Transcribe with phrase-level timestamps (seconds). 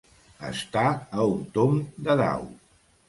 [0.47, 1.77] Estar a un tomb
[2.09, 2.49] de dau.